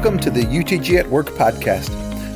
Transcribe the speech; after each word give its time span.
Welcome 0.00 0.18
to 0.20 0.30
the 0.30 0.44
UTG 0.44 0.98
at 0.98 1.06
Work 1.10 1.26
podcast. 1.26 1.90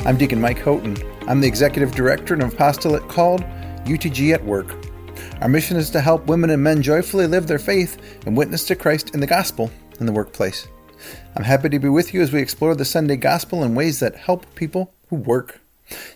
I'm 0.05 0.19
Deacon 0.19 0.39
Mike 0.39 0.59
Houghton. 0.59 0.99
I'm 1.27 1.41
the 1.41 1.49
executive 1.49 1.93
director 1.93 2.35
of 2.35 2.53
apostolate 2.53 3.09
called 3.09 3.41
UTG 3.87 4.35
at 4.35 4.45
Work. 4.45 4.75
Our 5.41 5.48
mission 5.48 5.79
is 5.79 5.89
to 5.93 6.03
help 6.03 6.27
women 6.27 6.51
and 6.51 6.62
men 6.62 6.83
joyfully 6.83 7.27
live 7.27 7.47
their 7.47 7.59
faith 7.59 7.97
and 8.27 8.37
witness 8.37 8.66
to 8.66 8.77
Christ 8.77 9.15
in 9.15 9.21
the 9.21 9.27
gospel 9.27 9.71
in 9.98 10.05
the 10.05 10.12
workplace. 10.12 10.69
I'm 11.37 11.45
happy 11.45 11.71
to 11.71 11.79
be 11.79 11.89
with 11.89 12.12
you 12.12 12.21
as 12.21 12.33
we 12.33 12.43
explore 12.43 12.75
the 12.75 12.85
Sunday 12.85 13.16
gospel 13.16 13.65
in 13.65 13.75
ways 13.75 13.99
that 14.01 14.15
help 14.15 14.45
people 14.57 14.93
who 15.09 15.16
work. 15.16 15.62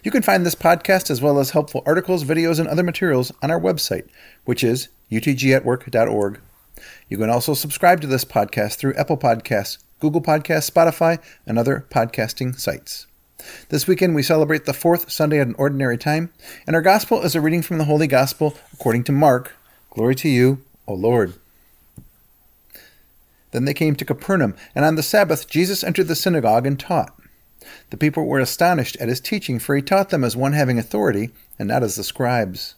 You 0.05 0.11
can 0.11 0.21
find 0.21 0.45
this 0.45 0.55
podcast 0.55 1.09
as 1.09 1.23
well 1.23 1.39
as 1.39 1.53
helpful 1.53 1.83
articles, 1.87 2.25
videos, 2.25 2.59
and 2.59 2.69
other 2.69 2.83
materials 2.83 3.33
on 3.41 3.51
our 3.51 3.59
website, 3.59 4.07
which 4.45 4.63
is 4.63 4.91
utgatwork.org. 5.11 6.41
You 7.09 7.17
can 7.17 7.31
also 7.31 7.55
subscribe 7.55 8.03
to 8.03 8.07
this 8.07 8.27
podcast 8.27 8.75
through 8.75 8.95
Apple 8.97 9.17
Podcasts, 9.17 9.79
Google 10.01 10.21
Podcasts, 10.21 10.71
Spotify, 10.71 11.19
and 11.47 11.59
other 11.59 11.87
podcasting 11.91 12.59
sites. 12.59 13.07
This 13.69 13.87
weekend 13.87 14.15
we 14.15 14.23
celebrate 14.23 14.65
the 14.65 14.73
fourth 14.73 15.11
Sunday 15.11 15.41
at 15.41 15.47
an 15.47 15.55
ordinary 15.59 15.99
time, 15.99 16.33
and 16.67 16.75
our 16.75 16.83
gospel 16.83 17.23
is 17.23 17.35
a 17.35 17.41
reading 17.41 17.63
from 17.63 17.79
the 17.79 17.85
Holy 17.85 18.07
Gospel 18.07 18.55
according 18.73 19.05
to 19.05 19.13
Mark. 19.13 19.55
Glory 19.91 20.15
to 20.17 20.29
you, 20.29 20.63
O 20.87 20.95
Lord. 20.95 21.35
Then 23.51 23.65
they 23.65 23.75
came 23.75 23.97
to 23.97 24.05
Capernaum, 24.05 24.55
and 24.75 24.85
on 24.85 24.97
the 24.97 25.03
Sabbath 25.03 25.49
Jesus 25.49 25.83
entered 25.83 26.09
the 26.09 26.15
synagogue 26.15 26.67
and 26.67 26.79
taught. 26.79 27.15
The 27.91 27.97
people 27.97 28.25
were 28.25 28.41
astonished 28.41 28.97
at 29.01 29.09
his 29.09 29.21
teaching, 29.21 29.59
for 29.59 29.75
he 29.75 29.83
taught 29.83 30.11
them 30.11 30.25
as 30.25 30.37
one 30.37 30.53
having 30.53 30.79
authority, 30.79 31.31
and 31.59 31.69
not 31.69 31.83
as 31.83 31.97
the 31.97 32.05
scribes. 32.05 32.75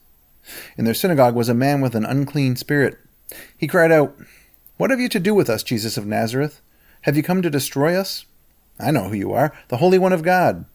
In 0.77 0.85
their 0.85 0.95
synagogue 0.95 1.35
was 1.35 1.49
a 1.49 1.55
man 1.55 1.81
with 1.81 1.95
an 1.95 2.07
unclean 2.07 2.57
spirit. 2.57 2.99
He 3.57 3.67
cried 3.67 3.93
out, 3.93 4.17
What 4.77 4.91
have 4.91 5.01
you 5.01 5.09
to 5.11 5.21
do 5.21 5.35
with 5.35 5.51
us, 5.51 5.63
Jesus 5.63 5.97
of 5.97 6.07
Nazareth? 6.07 6.61
Have 7.03 7.17
you 7.17 7.23
come 7.23 7.41
to 7.43 7.51
destroy 7.51 7.95
us? 7.95 8.27
I 8.79 8.91
know 8.91 9.09
who 9.09 9.17
you 9.17 9.33
are, 9.33 9.53
the 9.69 9.79
Holy 9.79 9.99
One 9.99 10.13
of 10.13 10.23
God. 10.23 10.67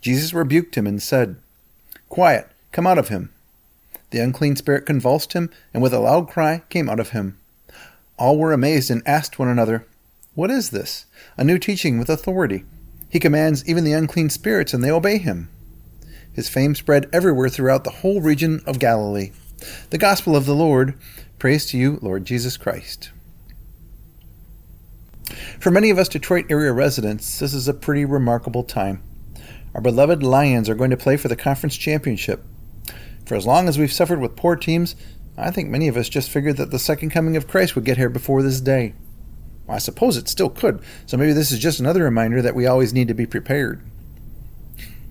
Jesus 0.00 0.32
rebuked 0.32 0.76
him 0.76 0.86
and 0.86 1.02
said, 1.02 1.36
Quiet, 2.08 2.48
come 2.72 2.86
out 2.86 2.98
of 2.98 3.08
him. 3.08 3.32
The 4.10 4.20
unclean 4.20 4.56
spirit 4.56 4.86
convulsed 4.86 5.32
him, 5.32 5.50
and 5.74 5.82
with 5.82 5.92
a 5.92 5.98
loud 5.98 6.28
cry 6.28 6.62
came 6.70 6.88
out 6.88 7.00
of 7.00 7.10
him. 7.10 7.38
All 8.16 8.38
were 8.38 8.52
amazed 8.52 8.90
and 8.90 9.02
asked 9.06 9.38
one 9.38 9.48
another, 9.48 9.86
What 10.34 10.50
is 10.50 10.70
this? 10.70 11.06
A 11.36 11.44
new 11.44 11.58
teaching 11.58 11.98
with 11.98 12.08
authority. 12.08 12.64
He 13.10 13.18
commands 13.18 13.68
even 13.68 13.84
the 13.84 13.92
unclean 13.92 14.30
spirits, 14.30 14.72
and 14.72 14.82
they 14.82 14.90
obey 14.90 15.18
him. 15.18 15.50
His 16.32 16.48
fame 16.48 16.74
spread 16.74 17.08
everywhere 17.12 17.48
throughout 17.48 17.84
the 17.84 17.90
whole 17.90 18.20
region 18.20 18.60
of 18.66 18.78
Galilee. 18.78 19.32
The 19.90 19.98
Gospel 19.98 20.36
of 20.36 20.46
the 20.46 20.54
Lord. 20.54 20.94
Praise 21.38 21.66
to 21.66 21.78
you, 21.78 21.98
Lord 22.00 22.24
Jesus 22.24 22.56
Christ. 22.56 23.10
For 25.60 25.70
many 25.70 25.90
of 25.90 25.98
us 25.98 26.08
Detroit 26.08 26.46
area 26.48 26.72
residents, 26.72 27.38
this 27.38 27.52
is 27.52 27.68
a 27.68 27.74
pretty 27.74 28.04
remarkable 28.04 28.64
time. 28.64 29.02
Our 29.74 29.80
beloved 29.80 30.22
Lions 30.22 30.68
are 30.68 30.74
going 30.74 30.90
to 30.90 30.96
play 30.96 31.16
for 31.16 31.28
the 31.28 31.36
conference 31.36 31.76
championship. 31.76 32.44
For 33.26 33.34
as 33.34 33.46
long 33.46 33.68
as 33.68 33.78
we've 33.78 33.92
suffered 33.92 34.20
with 34.20 34.36
poor 34.36 34.56
teams, 34.56 34.96
I 35.36 35.50
think 35.50 35.68
many 35.68 35.86
of 35.86 35.96
us 35.96 36.08
just 36.08 36.30
figured 36.30 36.56
that 36.56 36.70
the 36.70 36.78
second 36.78 37.10
coming 37.10 37.36
of 37.36 37.46
Christ 37.46 37.74
would 37.74 37.84
get 37.84 37.98
here 37.98 38.08
before 38.08 38.42
this 38.42 38.60
day. 38.60 38.94
Well, 39.66 39.76
I 39.76 39.78
suppose 39.78 40.16
it 40.16 40.28
still 40.28 40.48
could, 40.48 40.82
so 41.04 41.16
maybe 41.16 41.32
this 41.32 41.52
is 41.52 41.58
just 41.58 41.78
another 41.78 42.02
reminder 42.02 42.40
that 42.40 42.54
we 42.54 42.66
always 42.66 42.94
need 42.94 43.08
to 43.08 43.14
be 43.14 43.26
prepared. 43.26 43.82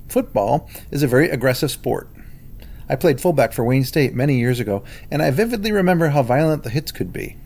Football 0.09 0.69
is 0.89 1.03
a 1.03 1.07
very 1.07 1.29
aggressive 1.29 1.69
sport. 1.69 2.09
I 2.89 2.95
played 2.95 3.21
fullback 3.21 3.53
for 3.53 3.63
Wayne 3.63 3.83
State 3.83 4.15
many 4.15 4.39
years 4.39 4.59
ago, 4.59 4.83
and 5.11 5.21
I 5.21 5.29
vividly 5.29 5.71
remember 5.71 6.09
how 6.09 6.23
violent 6.23 6.63
the 6.63 6.69
hits 6.71 6.91
could 6.91 7.13
be. 7.13 7.37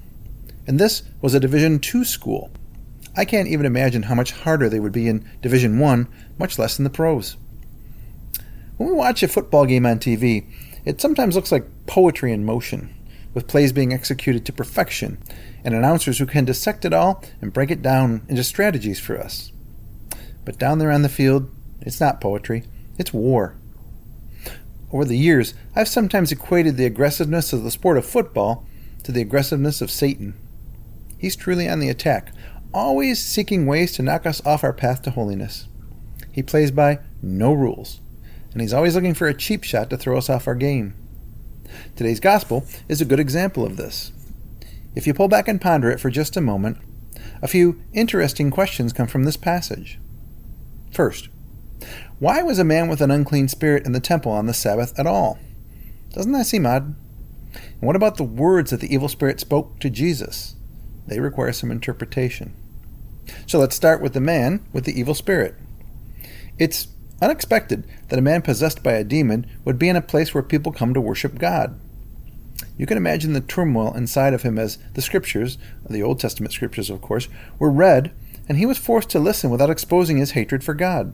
And 0.65 0.79
this 0.79 1.03
was 1.21 1.33
a 1.33 1.39
Division 1.39 1.81
II 1.83 2.03
school. 2.03 2.49
I 3.15 3.25
can't 3.25 3.47
even 3.47 3.65
imagine 3.65 4.03
how 4.03 4.15
much 4.15 4.31
harder 4.31 4.69
they 4.69 4.79
would 4.79 4.93
be 4.93 5.07
in 5.07 5.29
Division 5.41 5.79
1, 5.79 6.07
much 6.37 6.57
less 6.57 6.77
in 6.77 6.83
the 6.83 6.89
pros. 6.89 7.35
When 8.77 8.89
we 8.89 8.95
watch 8.95 9.21
a 9.21 9.27
football 9.27 9.65
game 9.65 9.85
on 9.85 9.99
TV, 9.99 10.49
it 10.85 11.01
sometimes 11.01 11.35
looks 11.35 11.51
like 11.51 11.85
poetry 11.87 12.31
in 12.31 12.45
motion, 12.45 12.95
with 13.33 13.47
plays 13.47 13.73
being 13.73 13.93
executed 13.93 14.45
to 14.45 14.53
perfection, 14.53 15.17
and 15.63 15.75
announcers 15.75 16.17
who 16.17 16.25
can 16.25 16.45
dissect 16.45 16.85
it 16.85 16.93
all 16.93 17.23
and 17.41 17.53
break 17.53 17.69
it 17.69 17.81
down 17.81 18.21
into 18.27 18.43
strategies 18.43 18.99
for 18.99 19.19
us. 19.19 19.51
But 20.45 20.57
down 20.57 20.79
there 20.79 20.91
on 20.91 21.01
the 21.01 21.09
field, 21.09 21.51
it's 21.81 21.99
not 21.99 22.21
poetry, 22.21 22.63
it's 22.97 23.13
war. 23.13 23.55
Over 24.91 25.05
the 25.05 25.17
years, 25.17 25.53
I've 25.75 25.87
sometimes 25.87 26.31
equated 26.31 26.77
the 26.77 26.85
aggressiveness 26.85 27.53
of 27.53 27.63
the 27.63 27.71
sport 27.71 27.97
of 27.97 28.05
football 28.05 28.65
to 29.03 29.11
the 29.11 29.21
aggressiveness 29.21 29.81
of 29.81 29.91
Satan. 29.91 30.33
He's 31.17 31.35
truly 31.35 31.69
on 31.69 31.79
the 31.79 31.89
attack, 31.89 32.33
always 32.73 33.21
seeking 33.21 33.65
ways 33.65 33.91
to 33.93 34.01
knock 34.01 34.25
us 34.25 34.45
off 34.45 34.63
our 34.63 34.73
path 34.73 35.01
to 35.03 35.11
holiness. 35.11 35.67
He 36.31 36.43
plays 36.43 36.71
by 36.71 36.99
no 37.21 37.53
rules, 37.53 38.01
and 38.53 38.61
he's 38.61 38.73
always 38.73 38.95
looking 38.95 39.13
for 39.13 39.27
a 39.27 39.33
cheap 39.33 39.63
shot 39.63 39.89
to 39.89 39.97
throw 39.97 40.17
us 40.17 40.29
off 40.29 40.47
our 40.47 40.55
game. 40.55 40.93
Today's 41.95 42.19
gospel 42.19 42.65
is 42.87 43.01
a 43.01 43.05
good 43.05 43.19
example 43.19 43.65
of 43.65 43.77
this. 43.77 44.11
If 44.95 45.07
you 45.07 45.13
pull 45.13 45.27
back 45.27 45.47
and 45.47 45.61
ponder 45.61 45.89
it 45.89 45.99
for 45.99 46.09
just 46.09 46.35
a 46.35 46.41
moment, 46.41 46.77
a 47.41 47.47
few 47.47 47.81
interesting 47.93 48.51
questions 48.51 48.93
come 48.93 49.07
from 49.07 49.23
this 49.23 49.37
passage. 49.37 49.99
First, 50.91 51.29
why 52.19 52.43
was 52.43 52.59
a 52.59 52.63
man 52.63 52.87
with 52.87 53.01
an 53.01 53.11
unclean 53.11 53.47
spirit 53.47 53.85
in 53.85 53.93
the 53.93 53.99
temple 53.99 54.31
on 54.31 54.45
the 54.45 54.53
Sabbath 54.53 54.97
at 54.99 55.07
all? 55.07 55.39
Doesn't 56.13 56.33
that 56.33 56.45
seem 56.45 56.65
odd? 56.65 56.95
And 57.53 57.81
what 57.81 57.95
about 57.95 58.17
the 58.17 58.23
words 58.23 58.71
that 58.71 58.79
the 58.81 58.93
evil 58.93 59.09
spirit 59.09 59.39
spoke 59.39 59.79
to 59.79 59.89
Jesus? 59.89 60.55
They 61.07 61.19
require 61.19 61.51
some 61.51 61.71
interpretation. 61.71 62.53
So 63.45 63.59
let's 63.59 63.75
start 63.75 64.01
with 64.01 64.13
the 64.13 64.19
man 64.19 64.65
with 64.73 64.85
the 64.85 64.99
evil 64.99 65.13
spirit. 65.13 65.55
It's 66.57 66.87
unexpected 67.21 67.87
that 68.09 68.19
a 68.19 68.21
man 68.21 68.41
possessed 68.41 68.83
by 68.83 68.93
a 68.93 69.03
demon 69.03 69.45
would 69.63 69.77
be 69.77 69.89
in 69.89 69.95
a 69.95 70.01
place 70.01 70.33
where 70.33 70.43
people 70.43 70.71
come 70.71 70.93
to 70.93 71.01
worship 71.01 71.37
God. 71.37 71.79
You 72.77 72.85
can 72.85 72.97
imagine 72.97 73.33
the 73.33 73.41
turmoil 73.41 73.93
inside 73.93 74.33
of 74.33 74.41
him 74.43 74.57
as 74.57 74.77
the 74.93 75.01
scriptures, 75.01 75.57
the 75.89 76.03
Old 76.03 76.19
Testament 76.19 76.53
scriptures, 76.53 76.89
of 76.89 77.01
course, 77.01 77.27
were 77.59 77.71
read, 77.71 78.11
and 78.49 78.57
he 78.57 78.65
was 78.65 78.77
forced 78.77 79.09
to 79.11 79.19
listen 79.19 79.49
without 79.49 79.69
exposing 79.69 80.17
his 80.17 80.31
hatred 80.31 80.63
for 80.63 80.73
God. 80.73 81.13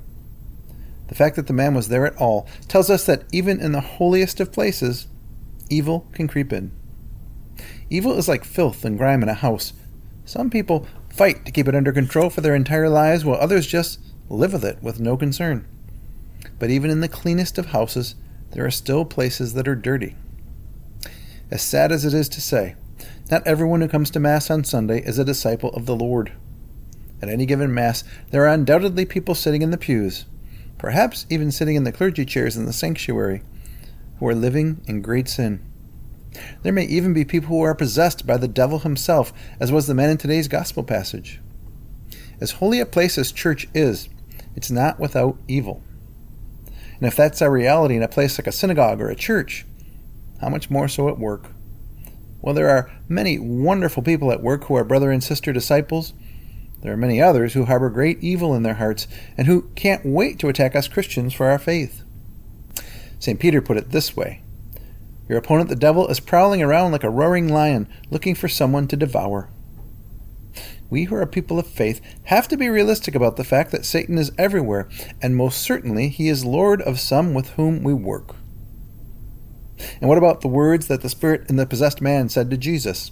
The 1.07 1.15
fact 1.15 1.35
that 1.35 1.47
the 1.47 1.53
man 1.53 1.73
was 1.73 1.87
there 1.87 2.05
at 2.05 2.17
all 2.17 2.47
tells 2.67 2.89
us 2.89 3.05
that 3.05 3.23
even 3.31 3.59
in 3.59 3.71
the 3.71 3.81
holiest 3.81 4.39
of 4.39 4.51
places, 4.51 5.07
evil 5.69 6.07
can 6.13 6.27
creep 6.27 6.51
in. 6.51 6.71
Evil 7.89 8.17
is 8.17 8.27
like 8.27 8.43
filth 8.43 8.83
and 8.83 8.97
grime 8.97 9.23
in 9.23 9.29
a 9.29 9.33
house. 9.33 9.73
Some 10.25 10.49
people 10.49 10.85
fight 11.17 11.45
to 11.45 11.51
keep 11.51 11.67
it 11.67 11.75
under 11.75 11.91
control 11.91 12.29
for 12.29 12.41
their 12.41 12.55
entire 12.55 12.89
lives, 12.89 13.25
while 13.25 13.39
others 13.39 13.65
just 13.65 13.99
live 14.29 14.53
with 14.53 14.63
it 14.63 14.81
with 14.83 14.99
no 14.99 15.17
concern. 15.17 15.67
But 16.59 16.69
even 16.69 16.91
in 16.91 17.01
the 17.01 17.09
cleanest 17.09 17.57
of 17.57 17.67
houses, 17.67 18.15
there 18.51 18.65
are 18.65 18.71
still 18.71 19.03
places 19.03 19.53
that 19.53 19.67
are 19.67 19.75
dirty. 19.75 20.15
As 21.49 21.61
sad 21.61 21.91
as 21.91 22.05
it 22.05 22.13
is 22.13 22.29
to 22.29 22.41
say, 22.41 22.75
not 23.31 23.45
everyone 23.47 23.81
who 23.81 23.87
comes 23.87 24.09
to 24.11 24.19
Mass 24.19 24.49
on 24.51 24.63
Sunday 24.63 25.01
is 25.01 25.17
a 25.17 25.25
disciple 25.25 25.71
of 25.71 25.85
the 25.85 25.95
Lord. 25.95 26.33
At 27.21 27.29
any 27.29 27.45
given 27.45 27.73
Mass, 27.73 28.03
there 28.31 28.43
are 28.43 28.53
undoubtedly 28.53 29.05
people 29.05 29.33
sitting 29.33 29.61
in 29.61 29.71
the 29.71 29.77
pews, 29.77 30.25
perhaps 30.77 31.25
even 31.29 31.51
sitting 31.51 31.75
in 31.75 31.83
the 31.83 31.91
clergy 31.91 32.25
chairs 32.25 32.55
in 32.55 32.65
the 32.65 32.73
sanctuary, 32.73 33.41
who 34.19 34.27
are 34.27 34.35
living 34.35 34.81
in 34.87 35.01
great 35.01 35.27
sin. 35.27 35.61
There 36.63 36.73
may 36.73 36.85
even 36.85 37.13
be 37.13 37.25
people 37.25 37.49
who 37.49 37.61
are 37.61 37.75
possessed 37.75 38.27
by 38.27 38.37
the 38.37 38.47
devil 38.47 38.79
himself, 38.79 39.33
as 39.59 39.71
was 39.71 39.87
the 39.87 39.93
man 39.93 40.09
in 40.09 40.17
today's 40.17 40.47
gospel 40.47 40.83
passage. 40.83 41.39
As 42.39 42.51
holy 42.51 42.79
a 42.79 42.85
place 42.85 43.17
as 43.17 43.31
church 43.31 43.67
is, 43.73 44.09
it's 44.55 44.69
not 44.69 44.99
without 44.99 45.37
evil. 45.47 45.83
And 46.99 47.07
if 47.07 47.15
that's 47.15 47.41
our 47.41 47.51
reality 47.51 47.95
in 47.95 48.03
a 48.03 48.07
place 48.07 48.37
like 48.37 48.47
a 48.47 48.51
synagogue 48.51 49.01
or 49.01 49.09
a 49.09 49.15
church, 49.15 49.65
how 50.41 50.49
much 50.49 50.69
more 50.69 50.87
so 50.87 51.09
at 51.09 51.19
work? 51.19 51.47
Well, 52.41 52.53
there 52.53 52.69
are 52.69 52.91
many 53.07 53.39
wonderful 53.39 54.03
people 54.03 54.31
at 54.31 54.43
work 54.43 54.65
who 54.65 54.75
are 54.75 54.83
brother 54.83 55.11
and 55.11 55.23
sister 55.23 55.51
disciples, 55.51 56.13
there 56.81 56.93
are 56.93 56.97
many 56.97 57.21
others 57.21 57.53
who 57.53 57.65
harbor 57.65 57.89
great 57.89 58.23
evil 58.23 58.53
in 58.53 58.63
their 58.63 58.75
hearts 58.75 59.07
and 59.37 59.47
who 59.47 59.63
can't 59.75 60.05
wait 60.05 60.39
to 60.39 60.47
attack 60.47 60.75
us 60.75 60.87
Christians 60.87 61.33
for 61.33 61.47
our 61.47 61.57
faith. 61.57 62.03
St. 63.19 63.39
Peter 63.39 63.61
put 63.61 63.77
it 63.77 63.89
this 63.89 64.15
way 64.15 64.41
Your 65.27 65.37
opponent, 65.37 65.69
the 65.69 65.75
devil, 65.75 66.07
is 66.07 66.19
prowling 66.19 66.61
around 66.61 66.91
like 66.91 67.03
a 67.03 67.09
roaring 67.09 67.47
lion, 67.47 67.87
looking 68.09 68.35
for 68.35 68.47
someone 68.47 68.87
to 68.87 68.95
devour. 68.95 69.49
We 70.89 71.05
who 71.05 71.15
are 71.15 71.25
people 71.25 71.59
of 71.59 71.67
faith 71.67 71.99
have 72.25 72.47
to 72.47 72.57
be 72.57 72.69
realistic 72.69 73.13
about 73.13 73.35
the 73.35 73.43
fact 73.43 73.71
that 73.71 73.85
Satan 73.85 74.17
is 74.17 74.31
everywhere, 74.37 74.87
and 75.21 75.35
most 75.35 75.61
certainly 75.61 76.07
he 76.07 76.29
is 76.29 76.45
Lord 76.45 76.81
of 76.81 76.99
some 76.99 77.33
with 77.33 77.49
whom 77.51 77.83
we 77.83 77.93
work. 77.93 78.35
And 79.99 80.07
what 80.07 80.17
about 80.17 80.41
the 80.41 80.47
words 80.47 80.87
that 80.87 81.01
the 81.01 81.09
spirit 81.09 81.49
in 81.49 81.57
the 81.57 81.65
possessed 81.65 82.01
man 82.01 82.29
said 82.29 82.49
to 82.49 82.57
Jesus? 82.57 83.11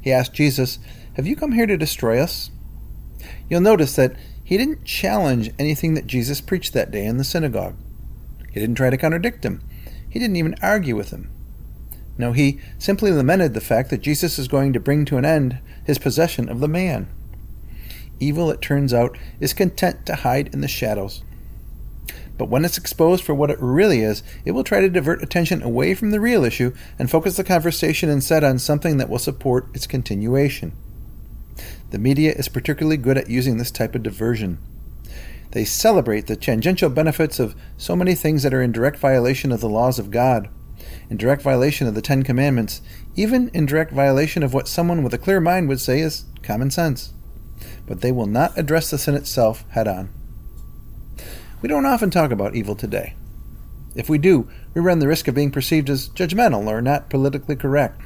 He 0.00 0.12
asked 0.12 0.32
Jesus, 0.32 0.78
Have 1.14 1.26
you 1.26 1.36
come 1.36 1.52
here 1.52 1.66
to 1.66 1.76
destroy 1.76 2.18
us? 2.18 2.50
You'll 3.48 3.60
notice 3.60 3.94
that 3.96 4.16
he 4.42 4.56
didn't 4.56 4.84
challenge 4.84 5.50
anything 5.58 5.94
that 5.94 6.06
Jesus 6.06 6.40
preached 6.40 6.72
that 6.72 6.90
day 6.90 7.04
in 7.04 7.18
the 7.18 7.24
synagogue. 7.24 7.76
He 8.52 8.60
didn't 8.60 8.76
try 8.76 8.90
to 8.90 8.96
contradict 8.96 9.44
him. 9.44 9.60
He 10.16 10.20
didn't 10.20 10.36
even 10.36 10.54
argue 10.62 10.96
with 10.96 11.10
him. 11.10 11.30
No, 12.16 12.32
he 12.32 12.58
simply 12.78 13.12
lamented 13.12 13.52
the 13.52 13.60
fact 13.60 13.90
that 13.90 14.00
Jesus 14.00 14.38
is 14.38 14.48
going 14.48 14.72
to 14.72 14.80
bring 14.80 15.04
to 15.04 15.18
an 15.18 15.26
end 15.26 15.58
his 15.84 15.98
possession 15.98 16.48
of 16.48 16.60
the 16.60 16.68
man. 16.68 17.08
evil, 18.18 18.50
it 18.50 18.62
turns 18.62 18.94
out, 18.94 19.18
is 19.40 19.52
content 19.52 20.06
to 20.06 20.14
hide 20.14 20.48
in 20.54 20.62
the 20.62 20.68
shadows. 20.68 21.22
But 22.38 22.48
when 22.48 22.64
it's 22.64 22.78
exposed 22.78 23.24
for 23.24 23.34
what 23.34 23.50
it 23.50 23.60
really 23.60 24.00
is, 24.00 24.22
it 24.46 24.52
will 24.52 24.64
try 24.64 24.80
to 24.80 24.88
divert 24.88 25.22
attention 25.22 25.62
away 25.62 25.94
from 25.94 26.12
the 26.12 26.20
real 26.20 26.44
issue 26.44 26.72
and 26.98 27.10
focus 27.10 27.36
the 27.36 27.44
conversation 27.44 28.08
instead 28.08 28.42
on 28.42 28.58
something 28.58 28.96
that 28.96 29.10
will 29.10 29.18
support 29.18 29.68
its 29.74 29.86
continuation. 29.86 30.72
The 31.90 31.98
media 31.98 32.32
is 32.32 32.48
particularly 32.48 32.96
good 32.96 33.18
at 33.18 33.28
using 33.28 33.58
this 33.58 33.70
type 33.70 33.94
of 33.94 34.02
diversion. 34.02 34.60
They 35.52 35.64
celebrate 35.64 36.26
the 36.26 36.36
tangential 36.36 36.90
benefits 36.90 37.38
of 37.38 37.54
so 37.76 37.96
many 37.96 38.14
things 38.14 38.42
that 38.42 38.52
are 38.52 38.62
in 38.62 38.72
direct 38.72 38.98
violation 38.98 39.52
of 39.52 39.60
the 39.60 39.68
laws 39.68 39.98
of 39.98 40.10
God, 40.10 40.48
in 41.08 41.16
direct 41.16 41.42
violation 41.42 41.86
of 41.86 41.94
the 41.94 42.02
Ten 42.02 42.22
Commandments, 42.22 42.82
even 43.14 43.48
in 43.54 43.66
direct 43.66 43.92
violation 43.92 44.42
of 44.42 44.52
what 44.52 44.68
someone 44.68 45.02
with 45.02 45.14
a 45.14 45.18
clear 45.18 45.40
mind 45.40 45.68
would 45.68 45.80
say 45.80 46.00
is 46.00 46.24
common 46.42 46.70
sense. 46.70 47.12
But 47.86 48.00
they 48.00 48.12
will 48.12 48.26
not 48.26 48.56
address 48.58 48.90
the 48.90 48.98
sin 48.98 49.14
itself 49.14 49.64
head 49.70 49.88
on. 49.88 50.10
We 51.62 51.68
don't 51.68 51.86
often 51.86 52.10
talk 52.10 52.30
about 52.30 52.54
evil 52.54 52.74
today. 52.74 53.14
If 53.94 54.10
we 54.10 54.18
do, 54.18 54.48
we 54.74 54.82
run 54.82 54.98
the 54.98 55.08
risk 55.08 55.26
of 55.26 55.34
being 55.34 55.50
perceived 55.50 55.88
as 55.88 56.10
judgmental 56.10 56.66
or 56.66 56.82
not 56.82 57.08
politically 57.08 57.56
correct. 57.56 58.00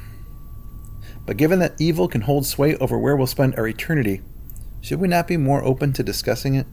But 1.25 1.37
given 1.37 1.59
that 1.59 1.79
evil 1.79 2.07
can 2.07 2.21
hold 2.21 2.45
sway 2.45 2.77
over 2.77 2.97
where 2.97 3.15
we'll 3.15 3.27
spend 3.27 3.55
our 3.55 3.67
eternity, 3.67 4.21
should 4.79 4.99
we 4.99 5.07
not 5.07 5.27
be 5.27 5.37
more 5.37 5.63
open 5.63 5.91
to 5.93 6.03
discussing 6.03 6.55
it? 6.55 6.65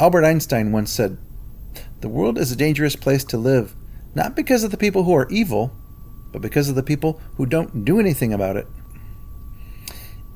Albert 0.00 0.24
Einstein 0.24 0.72
once 0.72 0.90
said, 0.90 1.18
The 2.00 2.08
world 2.08 2.38
is 2.38 2.50
a 2.50 2.56
dangerous 2.56 2.96
place 2.96 3.22
to 3.24 3.36
live, 3.36 3.76
not 4.14 4.34
because 4.34 4.64
of 4.64 4.70
the 4.70 4.78
people 4.78 5.04
who 5.04 5.12
are 5.14 5.28
evil, 5.28 5.76
but 6.32 6.40
because 6.40 6.70
of 6.70 6.74
the 6.74 6.82
people 6.82 7.20
who 7.36 7.44
don't 7.44 7.84
do 7.84 8.00
anything 8.00 8.32
about 8.32 8.56
it. 8.56 8.66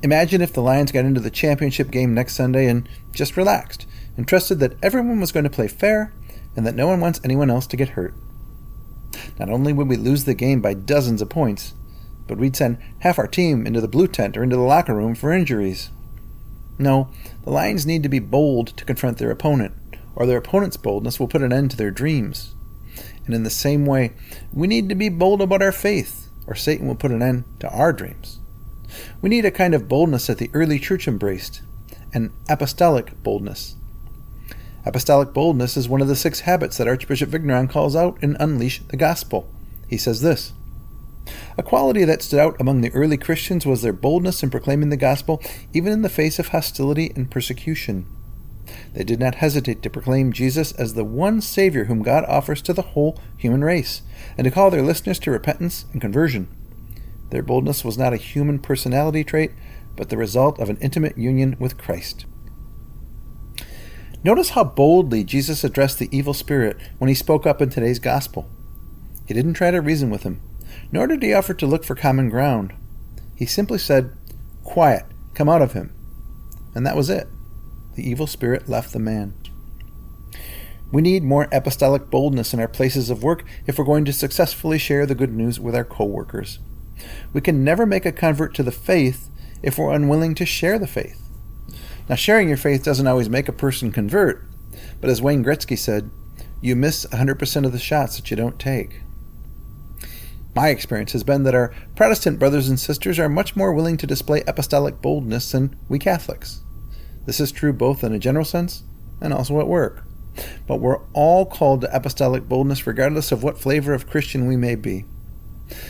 Imagine 0.03 0.41
if 0.41 0.53
the 0.53 0.61
Lions 0.61 0.91
got 0.91 1.03
into 1.03 1.19
the 1.19 1.31
championship 1.31 1.89
game 1.89 2.13
next 2.13 2.35
Sunday 2.35 2.67
and 2.67 2.87
just 3.11 3.35
relaxed 3.35 3.87
and 4.15 4.27
trusted 4.27 4.59
that 4.59 4.77
everyone 4.83 5.19
was 5.19 5.31
going 5.31 5.45
to 5.45 5.49
play 5.49 5.67
fair 5.67 6.13
and 6.55 6.67
that 6.67 6.75
no 6.75 6.85
one 6.85 6.99
wants 6.99 7.19
anyone 7.23 7.49
else 7.49 7.65
to 7.65 7.77
get 7.77 7.89
hurt. 7.89 8.13
Not 9.39 9.49
only 9.49 9.73
would 9.73 9.87
we 9.87 9.97
lose 9.97 10.25
the 10.25 10.35
game 10.35 10.61
by 10.61 10.75
dozens 10.75 11.23
of 11.23 11.29
points, 11.29 11.73
but 12.27 12.37
we'd 12.37 12.55
send 12.55 12.77
half 12.99 13.17
our 13.17 13.27
team 13.27 13.65
into 13.65 13.81
the 13.81 13.87
blue 13.87 14.07
tent 14.07 14.37
or 14.37 14.43
into 14.43 14.57
the 14.57 14.61
locker 14.61 14.93
room 14.93 15.15
for 15.15 15.33
injuries. 15.33 15.89
No, 16.77 17.09
the 17.43 17.51
Lions 17.51 17.85
need 17.85 18.03
to 18.03 18.09
be 18.09 18.19
bold 18.19 18.67
to 18.77 18.85
confront 18.85 19.17
their 19.17 19.31
opponent, 19.31 19.73
or 20.15 20.25
their 20.25 20.37
opponent's 20.37 20.77
boldness 20.77 21.19
will 21.19 21.27
put 21.27 21.41
an 21.41 21.53
end 21.53 21.71
to 21.71 21.77
their 21.77 21.91
dreams. 21.91 22.55
And 23.25 23.33
in 23.33 23.43
the 23.43 23.49
same 23.49 23.85
way, 23.85 24.13
we 24.53 24.67
need 24.67 24.89
to 24.89 24.95
be 24.95 25.09
bold 25.09 25.41
about 25.41 25.61
our 25.61 25.71
faith, 25.71 26.29
or 26.47 26.55
Satan 26.55 26.87
will 26.87 26.95
put 26.95 27.11
an 27.11 27.21
end 27.21 27.45
to 27.59 27.69
our 27.69 27.93
dreams. 27.93 28.39
We 29.21 29.29
need 29.29 29.45
a 29.45 29.51
kind 29.51 29.73
of 29.73 29.87
boldness 29.87 30.27
that 30.27 30.37
the 30.37 30.51
early 30.53 30.79
church 30.79 31.07
embraced, 31.07 31.61
an 32.13 32.31
apostolic 32.47 33.21
boldness. 33.23 33.75
Apostolic 34.85 35.33
boldness 35.33 35.75
is 35.75 35.89
one 35.89 36.01
of 36.01 36.07
the 36.07 36.15
six 36.15 36.41
habits 36.41 36.77
that 36.77 36.87
Archbishop 36.87 37.29
Vigneron 37.29 37.67
calls 37.67 37.95
out 37.95 38.21
in 38.21 38.37
Unleash 38.39 38.81
the 38.87 38.97
Gospel. 38.97 39.49
He 39.87 39.97
says 39.97 40.21
this 40.21 40.53
A 41.57 41.63
quality 41.63 42.03
that 42.03 42.21
stood 42.21 42.39
out 42.39 42.55
among 42.59 42.81
the 42.81 42.91
early 42.91 43.17
Christians 43.17 43.65
was 43.65 43.81
their 43.81 43.93
boldness 43.93 44.43
in 44.43 44.49
proclaiming 44.49 44.89
the 44.89 44.97
gospel, 44.97 45.41
even 45.73 45.91
in 45.91 46.01
the 46.01 46.09
face 46.09 46.39
of 46.39 46.49
hostility 46.49 47.11
and 47.15 47.31
persecution. 47.31 48.05
They 48.93 49.03
did 49.03 49.19
not 49.19 49.35
hesitate 49.35 49.81
to 49.83 49.89
proclaim 49.89 50.31
Jesus 50.31 50.71
as 50.73 50.93
the 50.93 51.03
one 51.03 51.41
Savior 51.41 51.85
whom 51.85 52.01
God 52.01 52.25
offers 52.27 52.61
to 52.63 52.73
the 52.73 52.81
whole 52.81 53.19
human 53.37 53.63
race, 53.63 54.01
and 54.37 54.45
to 54.45 54.51
call 54.51 54.69
their 54.69 54.81
listeners 54.81 55.19
to 55.19 55.31
repentance 55.31 55.85
and 55.91 56.01
conversion. 56.01 56.47
Their 57.29 57.43
boldness 57.43 57.83
was 57.83 57.97
not 57.97 58.13
a 58.13 58.17
human 58.17 58.59
personality 58.59 59.23
trait, 59.23 59.51
but 59.95 60.09
the 60.09 60.17
result 60.17 60.59
of 60.59 60.69
an 60.69 60.77
intimate 60.81 61.17
union 61.17 61.55
with 61.59 61.77
Christ. 61.77 62.25
Notice 64.23 64.49
how 64.49 64.63
boldly 64.63 65.23
Jesus 65.23 65.63
addressed 65.63 65.99
the 65.99 66.09
evil 66.11 66.33
spirit 66.33 66.77
when 66.97 67.07
he 67.07 67.13
spoke 67.13 67.45
up 67.45 67.61
in 67.61 67.69
today's 67.69 67.99
gospel. 67.99 68.49
He 69.27 69.33
didn't 69.33 69.53
try 69.53 69.71
to 69.71 69.81
reason 69.81 70.09
with 70.09 70.23
him, 70.23 70.41
nor 70.95 71.07
did 71.07 71.21
he 71.21 71.33
offer 71.33 71.53
to 71.53 71.67
look 71.67 71.83
for 71.83 71.93
common 71.93 72.29
ground. 72.29 72.73
He 73.35 73.45
simply 73.45 73.79
said, 73.79 74.15
Quiet, 74.63 75.03
come 75.33 75.49
out 75.49 75.61
of 75.61 75.73
him. 75.73 75.93
And 76.73 76.87
that 76.87 76.95
was 76.95 77.09
it. 77.09 77.27
The 77.95 78.09
evil 78.09 78.27
spirit 78.27 78.69
left 78.69 78.93
the 78.93 78.99
man. 78.99 79.33
We 80.93 81.01
need 81.01 81.21
more 81.21 81.49
apostolic 81.51 82.09
boldness 82.09 82.53
in 82.53 82.61
our 82.61 82.69
places 82.69 83.09
of 83.09 83.23
work 83.23 83.43
if 83.67 83.77
we're 83.77 83.83
going 83.83 84.05
to 84.05 84.13
successfully 84.13 84.77
share 84.77 85.05
the 85.05 85.15
good 85.15 85.33
news 85.33 85.59
with 85.59 85.75
our 85.75 85.83
co-workers. 85.83 86.59
We 87.33 87.41
can 87.41 87.65
never 87.65 87.85
make 87.85 88.05
a 88.05 88.13
convert 88.13 88.53
to 88.55 88.63
the 88.63 88.71
faith 88.71 89.29
if 89.61 89.77
we're 89.77 89.93
unwilling 89.93 90.33
to 90.35 90.45
share 90.45 90.79
the 90.79 90.87
faith. 90.87 91.29
Now, 92.07 92.15
sharing 92.15 92.47
your 92.47 92.55
faith 92.55 92.85
doesn't 92.85 93.07
always 93.07 93.27
make 93.27 93.49
a 93.49 93.53
person 93.53 93.91
convert, 93.91 94.47
but 95.01 95.09
as 95.09 95.21
Wayne 95.21 95.43
Gretzky 95.43 95.77
said, 95.77 96.09
you 96.61 96.73
miss 96.73 97.05
100% 97.07 97.65
of 97.65 97.73
the 97.73 97.79
shots 97.79 98.15
that 98.15 98.31
you 98.31 98.37
don't 98.37 98.57
take. 98.57 99.01
My 100.55 100.69
experience 100.69 101.11
has 101.11 101.25
been 101.25 101.43
that 101.43 101.53
our 101.53 101.73
Protestant 101.95 102.39
brothers 102.39 102.69
and 102.69 102.79
sisters 102.79 103.19
are 103.19 103.27
much 103.27 103.57
more 103.57 103.73
willing 103.73 103.97
to 103.97 104.07
display 104.07 104.41
apostolic 104.47 105.01
boldness 105.01 105.51
than 105.51 105.75
we 105.89 105.99
Catholics. 105.99 106.63
This 107.25 107.41
is 107.41 107.51
true 107.51 107.73
both 107.73 108.05
in 108.05 108.13
a 108.13 108.19
general 108.19 108.45
sense 108.45 108.83
and 109.19 109.33
also 109.33 109.59
at 109.59 109.67
work. 109.67 110.05
But 110.65 110.79
we're 110.79 111.01
all 111.11 111.45
called 111.45 111.81
to 111.81 111.93
apostolic 111.93 112.47
boldness 112.47 112.87
regardless 112.87 113.33
of 113.33 113.43
what 113.43 113.57
flavor 113.57 113.93
of 113.93 114.09
Christian 114.09 114.47
we 114.47 114.55
may 114.55 114.75
be. 114.75 115.03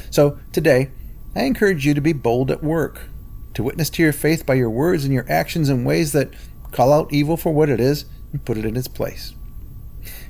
So, 0.10 0.40
today, 0.52 0.90
I 1.36 1.44
encourage 1.44 1.86
you 1.86 1.94
to 1.94 2.02
be 2.02 2.14
bold 2.14 2.50
at 2.50 2.64
work 2.64 3.10
to 3.54 3.64
witness 3.64 3.90
to 3.92 4.04
your 4.04 4.14
faith 4.14 4.46
by 4.46 4.56
your 4.56 4.70
words 4.70 5.04
and 5.04 5.14
your 5.14 5.26
actions 5.30 5.70
in 5.70 5.84
ways 5.84 6.12
that 6.14 6.34
call 6.72 6.92
out 6.92 7.14
evil 7.14 7.38
for 7.38 7.54
what 7.54 7.70
it 7.70 7.80
is 7.80 8.06
and 8.32 8.44
put 8.44 8.58
it 8.58 8.66
in 8.66 8.76
its 8.76 8.88
place. 8.88 9.34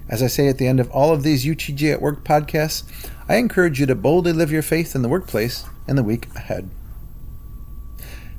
As 0.08 0.22
I 0.22 0.28
say 0.28 0.48
at 0.48 0.58
the 0.58 0.68
end 0.68 0.80
of 0.80 0.90
all 0.92 1.14
of 1.14 1.24
these 1.24 1.46
UTG 1.46 1.92
at 1.92 2.02
Work 2.02 2.24
podcasts, 2.24 2.84
I 3.28 3.38
encourage 3.38 3.80
you 3.80 3.88
to 3.88 3.96
boldly 3.96 4.34
live 4.34 4.52
your 4.52 4.62
faith 4.62 4.96
in 4.96 5.02
the 5.02 5.10
workplace 5.10 5.66
in 5.88 5.96
the 5.96 6.04
week 6.04 6.28
ahead. 6.36 6.70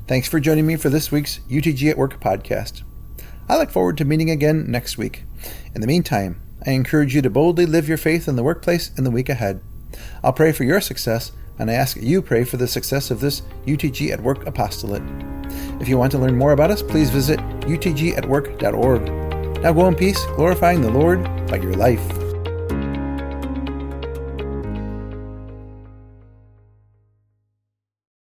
Thanks 0.07 0.29
for 0.29 0.39
joining 0.39 0.65
me 0.65 0.77
for 0.77 0.89
this 0.89 1.11
week's 1.11 1.41
UTG 1.51 1.91
at 1.91 1.99
Work 1.99 2.21
podcast. 2.21 2.83
I 3.49 3.59
look 3.59 3.71
forward 3.71 3.99
to 3.99 4.05
meeting 4.05 4.31
again 4.31 4.71
next 4.71 4.97
week. 4.97 5.25
In 5.75 5.81
the 5.81 5.89
meantime, 5.89 6.41
I 6.65 6.71
encourage 6.71 7.17
you 7.17 7.23
to 7.23 7.31
boldly 7.31 7.67
live 7.67 7.89
your 7.89 7.99
faith 7.99 8.29
in 8.29 8.37
the 8.37 8.45
workplace 8.45 8.93
in 8.97 9.03
the 9.03 9.11
week 9.11 9.29
ahead. 9.29 9.61
I'll 10.23 10.33
pray 10.33 10.53
for 10.53 10.63
your 10.63 10.81
success 10.81 11.33
and 11.59 11.69
I 11.69 11.75
ask 11.75 11.97
you 11.97 12.23
pray 12.23 12.45
for 12.45 12.57
the 12.57 12.69
success 12.69 13.11
of 13.11 13.21
this 13.21 13.43
UTG 13.67 14.13
at 14.13 14.23
Work 14.23 14.47
apostolate. 14.47 15.03
If 15.81 15.89
you 15.89 15.99
want 15.99 16.13
to 16.13 16.19
learn 16.19 16.39
more 16.39 16.53
about 16.53 16.71
us, 16.71 16.83
please 16.83 17.11
visit 17.11 17.41
utgatwork.org. 17.41 19.63
Now 19.63 19.73
go 19.73 19.89
in 19.89 19.97
peace, 19.97 20.25
glorifying 20.37 20.81
the 20.81 20.91
Lord 20.91 21.25
by 21.49 21.57
your 21.57 21.75
life. 21.75 22.26